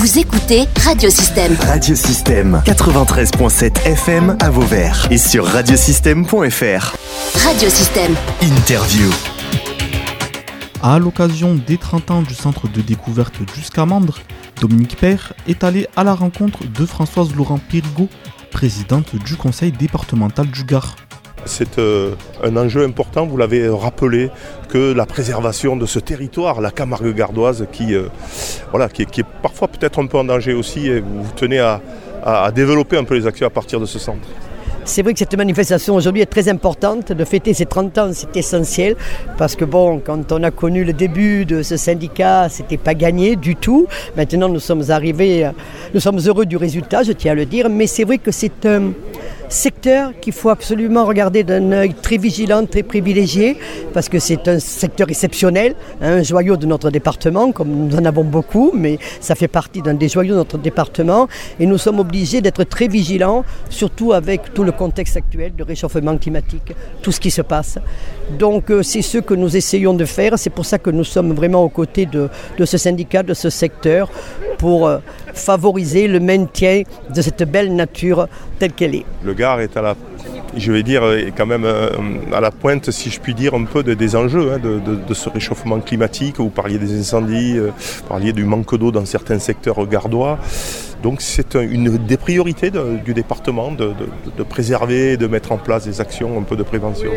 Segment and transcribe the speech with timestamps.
[0.00, 1.54] Vous écoutez Radiosystème.
[1.60, 6.96] Radiosystème 93.7 FM à Vauvert et sur radiosystème.fr.
[7.44, 8.14] Radiosystème.
[8.40, 9.10] Interview.
[10.82, 14.20] À l'occasion des 30 ans du centre de découverte Jusqu'à-Mandre,
[14.58, 18.08] Dominique Père est allé à la rencontre de Françoise Laurent Périgot,
[18.50, 20.96] présidente du conseil départemental du Gard.
[21.44, 24.30] C'est euh, un enjeu important, vous l'avez rappelé,
[24.68, 28.08] que la préservation de ce territoire, la Camargue gardoise, qui, euh,
[28.70, 31.80] voilà, qui, est parfois peut-être un peu en danger aussi, et vous tenez à,
[32.54, 34.28] développer un peu les actions à partir de ce centre.
[34.84, 37.12] C'est vrai que cette manifestation aujourd'hui est très importante.
[37.12, 38.96] De fêter ces 30 ans, c'est essentiel.
[39.38, 43.36] Parce que bon, quand on a connu le début de ce syndicat, c'était pas gagné
[43.36, 43.86] du tout.
[44.16, 45.50] Maintenant, nous sommes arrivés, euh,
[45.94, 47.68] nous sommes heureux du résultat, je tiens à le dire.
[47.70, 48.92] Mais c'est vrai que c'est un
[49.50, 53.56] secteur qu'il faut absolument regarder d'un œil très vigilant, très privilégié,
[53.92, 58.04] parce que c'est un secteur exceptionnel, hein, un joyau de notre département, comme nous en
[58.04, 61.98] avons beaucoup, mais ça fait partie d'un des joyaux de notre département, et nous sommes
[61.98, 66.72] obligés d'être très vigilants, surtout avec tout le contexte actuel de réchauffement climatique,
[67.02, 67.78] tout ce qui se passe.
[68.38, 71.32] Donc euh, c'est ce que nous essayons de faire, c'est pour ça que nous sommes
[71.32, 74.10] vraiment aux côtés de, de ce syndicat, de ce secteur,
[74.60, 74.98] pour euh,
[75.32, 76.82] favoriser le maintien
[77.14, 79.06] de cette belle nature telle qu'elle est.
[79.24, 79.96] Le Gard est à la
[80.56, 81.90] je vais dire, est quand même euh,
[82.32, 85.78] à la pointe, si je puis dire, un peu des enjeux hein, de, ce réchauffement
[85.80, 86.38] climatique.
[86.38, 90.38] Vous parliez des incendies, euh, vous parliez du manque d'eau dans certains secteurs gardois.
[91.02, 92.70] Donc c'est une des priorités
[93.04, 97.10] du département de, préserver, de mettre en place des actions un peu de prévention.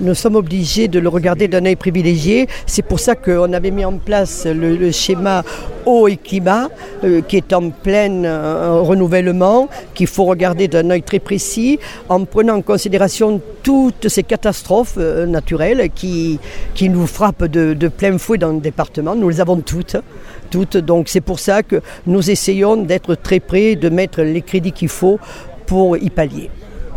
[0.00, 2.48] Nous sommes obligés de le regarder d'un œil privilégié.
[2.66, 5.42] C'est pour ça qu'on avait mis en place le, schéma
[5.86, 6.68] eau et climat,
[7.04, 12.24] euh, qui est en plein euh, renouvellement, qu'il faut regarder d'un œil très précis, en
[12.24, 16.38] prenant en considération toutes ces catastrophes euh, naturelles qui,
[16.74, 19.14] qui nous frappent de, de plein fouet dans le département.
[19.14, 19.96] Nous les avons toutes.
[20.50, 20.76] toutes.
[20.76, 24.88] Donc c'est pour ça que nous essayons d'être très près, de mettre les crédits qu'il
[24.88, 25.18] faut
[25.66, 26.50] pour y pallier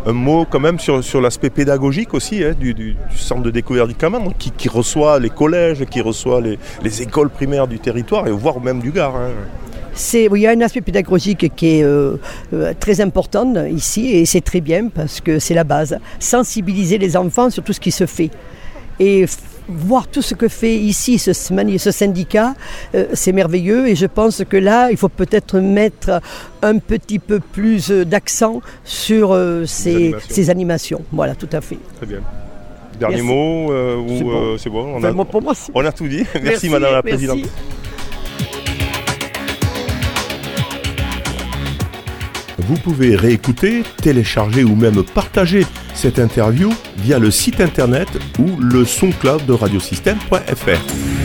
[0.05, 3.95] un mot quand même sur, sur l'aspect pédagogique aussi hein, du, centre de découverte du
[3.95, 8.79] Camargue, qui, reçoit les collèges, qui reçoit les, écoles primaires du territoire, et voire même
[8.79, 9.15] du Gard.
[9.15, 9.31] Hein.
[10.15, 12.15] il y a un aspect pédagogique qui est euh,
[12.53, 15.97] euh, très important ici, et c'est très bien parce que c'est la base.
[16.19, 18.31] Sensibiliser les enfants sur tout ce qui se fait.
[18.99, 19.25] Et
[19.69, 22.55] voir tout ce que fait ici ce, ce syndicat,
[22.95, 26.21] euh, c'est merveilleux et je pense que là, il faut peut-être mettre
[26.61, 31.01] un petit peu plus d'accent sur euh, ces, animations.
[31.11, 31.77] Voilà, tout à fait.
[31.97, 32.19] Très bien.
[32.99, 34.95] Dernier mot, euh, c'est bon.
[34.95, 36.25] on, a, pour moi, on, a, tout dit.
[36.43, 37.39] Merci, Madame la Présidente.
[42.67, 48.85] Vous pouvez réécouter, télécharger ou même partager cette interview via le site internet ou le
[48.85, 51.18] son cloud de radiosystème.fr.